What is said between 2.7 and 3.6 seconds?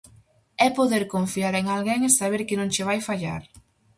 che vai fallar.